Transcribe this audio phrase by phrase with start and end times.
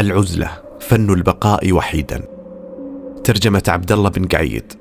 [0.00, 2.22] العزلة فن البقاء وحيدا.
[3.24, 4.72] ترجمة عبد الله بن قعيد.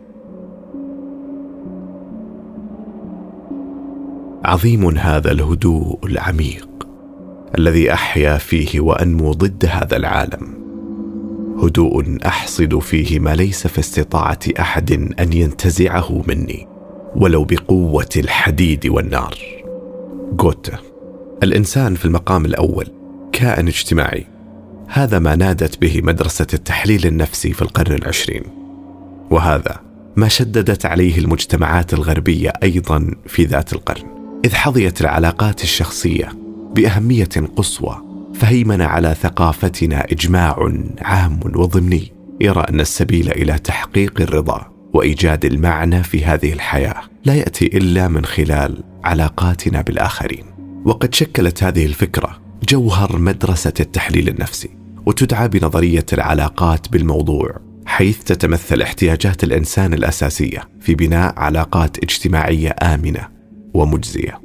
[4.46, 6.88] عظيم هذا الهدوء العميق
[7.58, 10.60] الذي أحيا فيه وأنمو ضد هذا العالم.
[11.64, 16.68] هدوء أحصد فيه ما ليس في استطاعة أحد أن ينتزعه مني
[17.16, 19.38] ولو بقوة الحديد والنار.
[20.34, 20.78] جوته
[21.44, 22.88] الإنسان في المقام الأول
[23.32, 24.39] كائن اجتماعي.
[24.92, 28.44] هذا ما نادت به مدرسة التحليل النفسي في القرن العشرين.
[29.30, 29.80] وهذا
[30.16, 34.04] ما شددت عليه المجتمعات الغربية أيضا في ذات القرن.
[34.46, 36.30] إذ حظيت العلاقات الشخصية
[36.76, 38.02] بأهمية قصوى
[38.34, 42.12] فهيمن على ثقافتنا إجماع عام وضمني.
[42.42, 48.26] يرى أن السبيل إلى تحقيق الرضا وإيجاد المعنى في هذه الحياة لا يأتي إلا من
[48.26, 50.46] خلال علاقاتنا بالآخرين.
[50.86, 54.79] وقد شكلت هذه الفكرة جوهر مدرسة التحليل النفسي.
[55.10, 63.28] وتدعى بنظرية العلاقات بالموضوع حيث تتمثل احتياجات الإنسان الأساسية في بناء علاقات اجتماعية آمنة
[63.74, 64.42] ومجزية.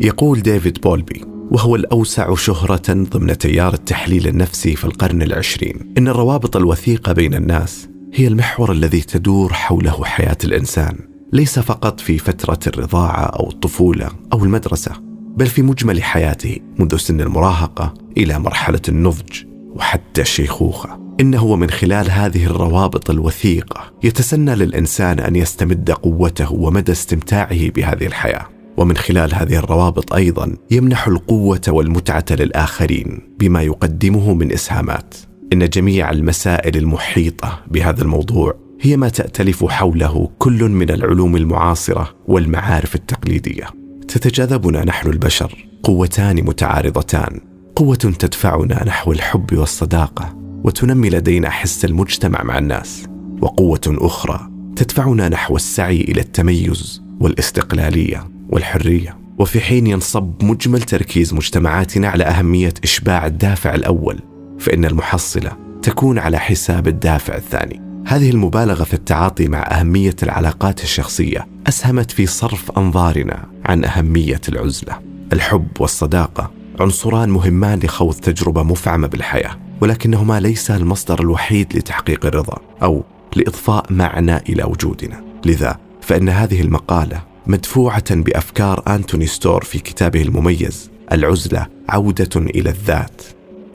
[0.00, 6.56] يقول ديفيد بولبي وهو الأوسع شهرة ضمن تيار التحليل النفسي في القرن العشرين إن الروابط
[6.56, 10.98] الوثيقة بين الناس هي المحور الذي تدور حوله حياة الإنسان
[11.32, 14.92] ليس فقط في فترة الرضاعة أو الطفولة أو المدرسة
[15.36, 19.47] بل في مجمل حياته منذ سن المراهقة إلى مرحلة النضج
[19.78, 27.68] وحتى الشيخوخة إنه ومن خلال هذه الروابط الوثيقة يتسنى للإنسان أن يستمد قوته ومدى استمتاعه
[27.68, 28.46] بهذه الحياة.
[28.76, 35.14] ومن خلال هذه الروابط أيضا يمنح القوة والمتعة للآخرين بما يقدمه من إسهامات.
[35.52, 42.94] إن جميع المسائل المحيطة بهذا الموضوع هي ما تأتلف حوله كل من العلوم المعاصرة والمعارف
[42.94, 43.66] التقليدية.
[44.08, 47.40] تتجاذبنا نحن البشر قوتان متعارضتان
[47.78, 53.06] قوة تدفعنا نحو الحب والصداقة وتنمي لدينا حس المجتمع مع الناس.
[53.40, 59.18] وقوة أخرى تدفعنا نحو السعي إلى التميز والاستقلالية والحرية.
[59.38, 64.18] وفي حين ينصب مجمل تركيز مجتمعاتنا على أهمية إشباع الدافع الأول
[64.58, 65.52] فإن المحصلة
[65.82, 67.82] تكون على حساب الدافع الثاني.
[68.06, 74.98] هذه المبالغة في التعاطي مع أهمية العلاقات الشخصية أسهمت في صرف أنظارنا عن أهمية العزلة.
[75.32, 83.04] الحب والصداقة عنصران مهمان لخوض تجربة مفعمة بالحياة ولكنهما ليس المصدر الوحيد لتحقيق الرضا أو
[83.36, 85.24] لإضفاء معنى إلى وجودنا.
[85.46, 93.22] لذا فإن هذه المقالة مدفوعة بأفكار أنتوني ستور في كتابه المميز العزلة عودة إلى الذات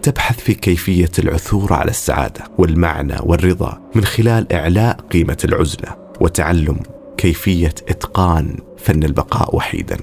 [0.01, 6.79] تبحث في كيفية العثور على السعادة والمعنى والرضا من خلال إعلاء قيمة العزلة وتعلم
[7.17, 9.97] كيفية إتقان فن البقاء وحيدا.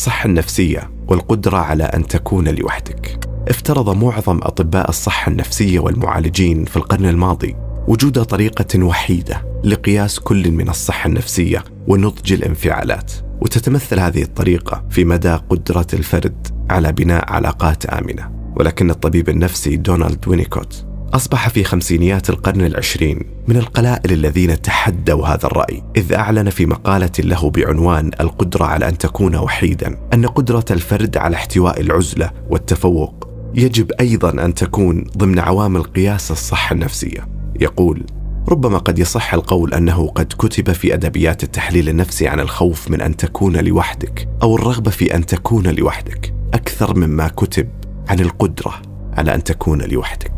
[0.00, 3.20] الصحة النفسية والقدرة على أن تكون لوحدك.
[3.48, 7.56] افترض معظم أطباء الصحة النفسية والمعالجين في القرن الماضي
[7.88, 15.32] وجود طريقة وحيدة لقياس كل من الصحة النفسية ونضج الانفعالات، وتتمثل هذه الطريقة في مدى
[15.50, 18.30] قدرة الفرد على بناء علاقات آمنة.
[18.56, 25.46] ولكن الطبيب النفسي دونالد وينيكوت أصبح في خمسينيات القرن العشرين من القلائل الذين تحدوا هذا
[25.46, 31.16] الرأي إذ أعلن في مقالة له بعنوان القدرة على أن تكون وحيدا أن قدرة الفرد
[31.16, 37.28] على احتواء العزلة والتفوق يجب أيضا أن تكون ضمن عوامل قياس الصحة النفسية.
[37.60, 38.04] يقول
[38.48, 43.16] ربما قد يصح القول أنه قد كتب في أدبيات التحليل النفسي عن الخوف من أن
[43.16, 47.68] تكون لوحدك أو الرغبة في أن تكون لوحدك أكثر مما كتب
[48.08, 48.74] عن القدرة
[49.12, 50.29] على أن تكون لوحدك.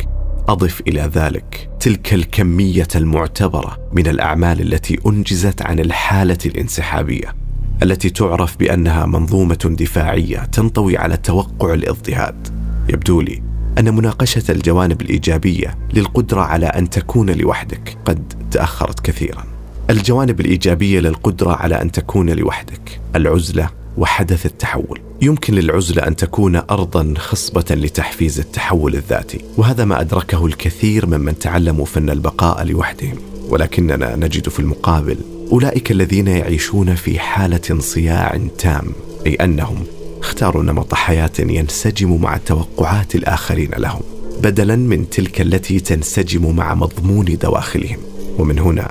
[0.48, 7.34] أضف إلى ذلك تلك الكمية المعتبرة من الأعمال التي أنجزت عن الحالة الانسحابية
[7.82, 12.48] التي تعرف بأنها منظومة دفاعية تنطوي على توقع الاضطهاد.
[12.88, 13.42] يبدو لي
[13.78, 19.44] أن مناقشة الجوانب الإيجابية للقدرة على أن تكون لوحدك قد تأخرت كثيرا.
[19.90, 25.00] الجوانب الإيجابية للقدرة على أن تكون لوحدك العزلة وحدث التحول.
[25.22, 31.84] يمكن للعزلة أن تكون ارضا خصبة لتحفيز التحول الذاتي وهذا ما أدركه الكثير ممن تعلموا
[31.84, 33.16] فن البقاء لوحدهم.
[33.48, 35.16] ولكننا نجد في المقابل
[35.52, 38.92] أولئك الذين يعيشون في حالة صياع تام
[39.26, 39.84] أي أنهم
[40.20, 44.00] اختاروا نمط حياة ينسجم مع توقعات الآخرين لهم
[44.42, 47.98] بدلا من تلك التي تنسجم مع مضمون دواخلهم.
[48.38, 48.90] ومن هنا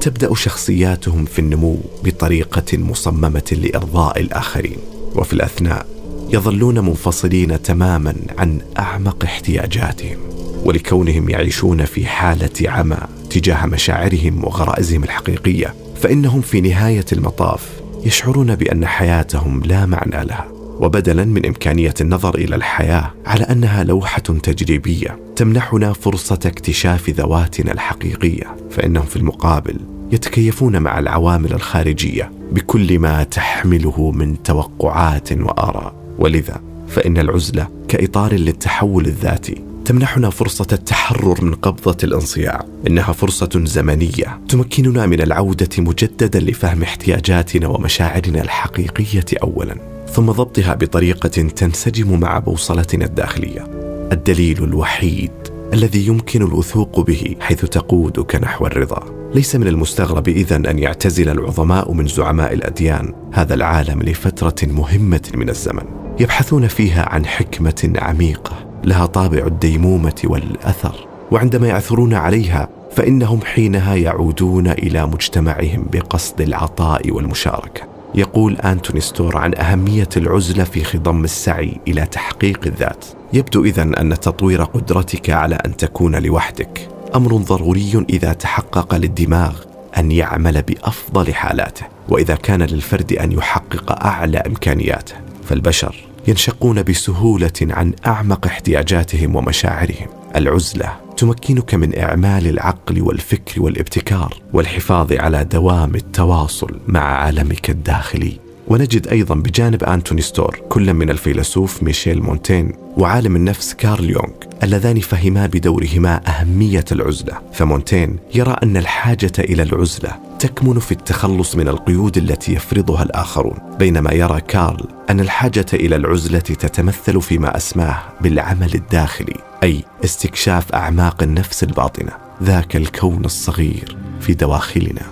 [0.00, 4.91] تبدأ شخصياتهم في النمو بطريقة مصممة لإرضاء الآخرين.
[5.14, 5.86] وفي الأثناء
[6.32, 10.18] يظلون منفصلين تماما عن أعمق احتياجاتهم
[10.64, 12.98] ولكونهم يعيشون في حالة عمى
[13.30, 20.48] تجاه مشاعرهم وغرائزهم الحقيقية فإنهم في نهاية المطاف يشعرون بأن حياتهم لا معنى لها
[20.80, 28.56] وبدلا من إمكانية النظر إلى الحياة على أنها لوحة تجريبية تمنحنا فرصة اكتشاف ذواتنا الحقيقية
[28.70, 29.76] فإنهم في المقابل
[30.12, 35.94] يتكيفون مع العوامل الخارجية بكل ما تحمله من توقعات وآراء.
[36.18, 39.64] ولذا فإن العزلة كإطار للتحول الذاتي.
[39.84, 47.68] تمنحنا فرصة التحرر من قبضة الانصياع، إنها فرصة زمنية تمكننا من العودة مجددا لفهم احتياجاتنا
[47.68, 49.76] ومشاعرنا الحقيقية أولا،
[50.12, 53.66] ثم ضبطها بطريقة تنسجم مع بوصلتنا الداخلية.
[54.12, 55.32] الدليل الوحيد
[55.72, 59.30] الذي يمكن الوثوق به حيث تقودك نحو الرضا.
[59.34, 63.14] ليس من المستغرب إذا أن يعتزل العظماء من زعماء الأديان.
[63.32, 65.82] هذا العالم لفترة مهمة من الزمن،
[66.20, 71.06] يبحثون فيها عن حكمة عميقة لها طابع الديمومة والأثر.
[71.30, 77.91] وعندما يعثرون عليها فإنهم حينها يعودون إلى مجتمعهم بقصد العطاء والمشاركة.
[78.14, 83.04] يقول آنتوني ستور عن أهمية العزلة في خضم السعي إلى تحقيق الذات.
[83.32, 89.60] يبدو اذا أن تطوير قدرتك على أن تكون لوحدك أمر ضروري إذا تحقق للدماغ
[89.98, 95.14] أن يعمل بأفضل حالاته وإذا كان للفرد أن يحقق أعلى إمكانياته.
[95.44, 95.96] فالبشر
[96.28, 100.08] ينشقون بسهولة عن أعمق احتياجاتهم ومشاعرهم.
[100.36, 108.38] العزلة تمكنك من إعمال العقل والفكر والابتكار والحفاظ على دوام التواصل مع عالمك الداخلي.
[108.68, 114.32] ونجد أيضا بجانب انتوني ستور كل من الفيلسوف ميشيل مونتين وعالم النفس كارل يونغ
[114.62, 117.38] اللذان فهما بدورهما أهمية العزلة.
[117.52, 124.12] فمونتين يرى أن الحاجة إلى العزلة تكمن في التخلص من القيود التي يفرضها الآخرون بينما
[124.12, 129.51] يرى كارل أن الحاجة إلى العزلة تتمثل فيما أسماه بالعمل الداخلي.
[129.62, 132.12] أي استكشاف أعماق النفس الباطنة
[132.42, 135.02] ذاك الكون الصغير في دواخلنا.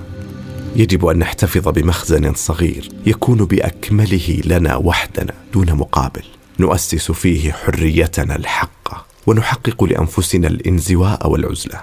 [0.77, 6.23] يجب أن نحتفظ بمخزن صغير يكون بأكمله لنا وحدنا دون مقابل.
[6.61, 11.81] نؤسس فيه حريتنا الحقة ونحقق لأنفسنا الانزواء والعزلة.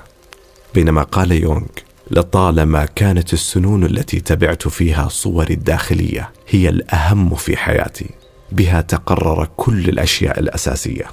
[0.73, 1.67] بينما قال يونغ
[2.11, 8.09] لطالما كانت السنون التي تبعت فيها صوري الداخلية هي الأهم في حياتي
[8.51, 11.05] بها تقرر كل الأشياء الأساسية.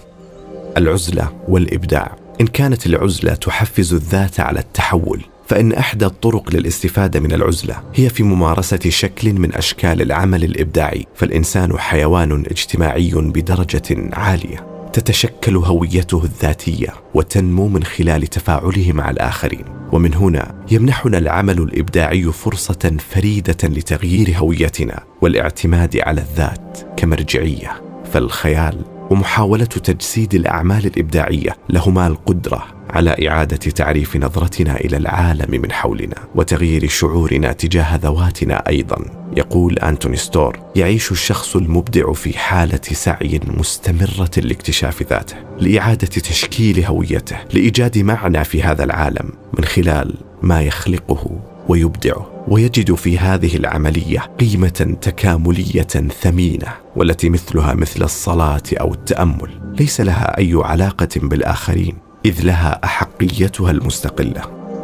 [0.77, 2.17] العزلة والإبداع.
[2.41, 8.23] إن كانت العزلة تحفز الذات على التحول فإن إحدى الطرق للاستفادة من العزلة هي في
[8.23, 17.69] ممارسة شكل من أشكال العمل الإبداعي، فالإنسان حيوان اجتماعي بدرجة عالية، تتشكل هويته الذاتية وتنمو
[17.69, 25.97] من خلال تفاعله مع الآخرين، ومن هنا يمنحنا العمل الإبداعي فرصة فريدة لتغيير هويتنا والإعتماد
[25.97, 27.83] على الذات كمرجعية،
[28.13, 36.17] فالخيال ومحاولة تجسيد الأعمال الإبداعية لهما القدرة على إعادة تعريف نظرتنا إلى العالم من حولنا
[36.35, 39.25] وتغيير شعورنا تجاه ذواتنا أيضا.
[39.37, 47.37] يقول أنتوني ستور يعيش الشخص المبدع في حالة سعي مستمرة لاكتشاف ذاته لإعادة تشكيل هويته
[47.53, 51.54] لإيجاد معنى في هذا العالم من خلال ما يخلقه.
[51.69, 55.83] ويبدعه ويجد في هذه العملية قيمة تكاملية
[56.21, 59.75] ثمينة والتي مثلها مثل الصلاة أو التأمل.
[59.81, 64.43] ليس لها أي علاقة بالآخرين إذ لها أحقيتها المستقلة.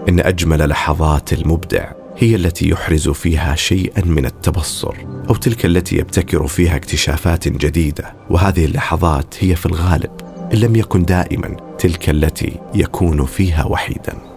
[0.08, 4.94] إن أجمل لحظات المبدع هي التي يحرز فيها شيئا من التبصر
[5.28, 8.14] أو تلك التي يبتكر فيها اكتشافات جديدة.
[8.30, 10.10] وهذه اللحظات هي في الغالب
[10.52, 14.29] إن لم يكن دائما تلك التي يكون فيها وحيدا.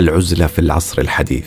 [0.00, 1.46] العزلة في العصر الحديث.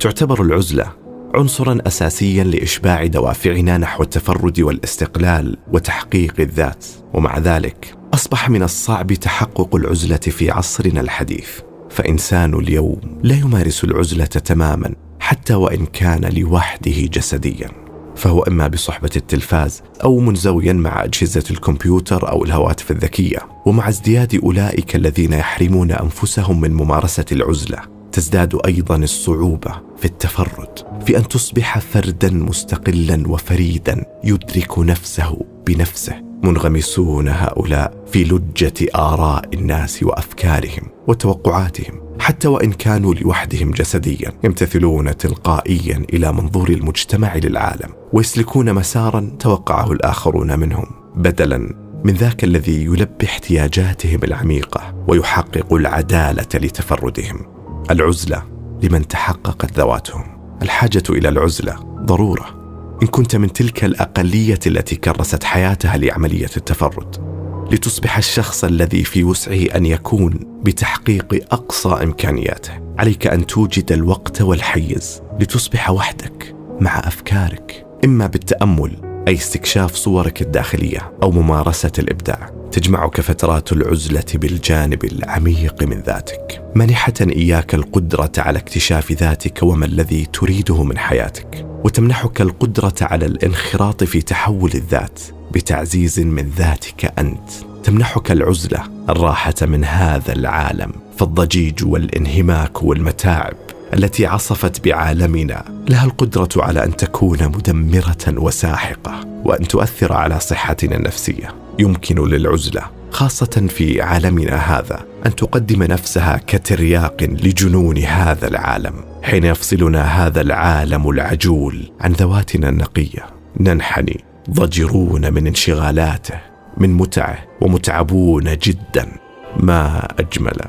[0.00, 0.92] تعتبر العزلة
[1.34, 6.86] عنصرا اساسيا لإشباع دوافعنا نحو التفرد والاستقلال وتحقيق الذات.
[7.14, 11.48] ومع ذلك أصبح من الصعب تحقق العزلة في عصرنا الحديث.
[11.90, 17.87] فإنسان اليوم لا يمارس العزلة تماما حتى وإن كان لوحده جسديا.
[18.18, 23.38] فهو إما بصحبة التلفاز أو منزويا مع أجهزة الكمبيوتر أو الهواتف الذكية.
[23.66, 27.78] ومع ازدياد أولئك الذين يحرمون أنفسهم من ممارسة العزلة
[28.12, 37.28] تزداد أيضا الصعوبة في التفرد في أن تصبح فردا مستقلا وفريدا يدرك نفسه بنفسه منغمسون
[37.28, 40.97] هؤلاء في لجة آراء الناس وأفكارهم.
[41.08, 49.92] وتوقعاتهم حتى وإن كانوا لوحدهم جسديا يمتثلون تلقائيا إلى منظور المجتمع للعالم ويسلكون مسارا توقعه
[49.92, 50.86] الآخرون منهم.
[51.16, 51.58] بدلا
[52.04, 57.46] من ذاك الذي يلبي احتياجاتهم العميقة ويحقق العدالة لتفردهم.
[57.90, 58.42] العزلة
[58.82, 60.24] لمن تحققت ذواتهم.
[60.62, 61.74] الحاجة إلى العزلة
[62.04, 62.58] ضرورة.
[63.02, 67.27] إن كنت من تلك الأقلية التي كرست حياتها لعملية التفرد.
[67.70, 72.72] لتصبح الشخص الذي في وسعه أن يكون بتحقيق أقصى إمكانياته.
[72.98, 78.96] عليك أن توجد الوقت والحيز لتصبح وحدك مع أفكارك إما بالتأمل
[79.28, 82.50] أي استكشاف صورك الداخلية أو ممارسة الإبداع.
[82.72, 86.62] تجمعك فترات العزلة بالجانب العميق من ذاتك.
[86.74, 91.66] منحة إياك القدرة على اكتشاف ذاتك وما الذي تريده من حياتك.
[91.84, 95.20] وتمنحك القدرة على الانخراط في تحول الذات.
[95.52, 97.50] بتعزيز من ذاتك أنت
[97.84, 103.56] تمنحك العزلة الراحة من هذا العالم فالضجيج والانهماك والمتاعب
[103.94, 111.54] التي عصفت بعالمنا لها القدرة على أن تكون مدمرة وساحقة وأن تؤثر على صحتنا النفسية.
[111.78, 120.02] يمكن للعزلة خاصة في عالمنا هذا أن تقدم نفسها كترياق لجنون هذا العالم حين يفصلنا
[120.02, 123.26] هذا العالم العجول عن ذواتنا النقية.
[123.60, 126.40] ننحني ضجرون من انشغالاته
[126.76, 129.08] من متعه ومتعبون جدا.
[129.56, 130.60] ما أجمل.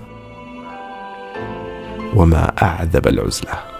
[2.15, 3.78] وما أعذب العزلة.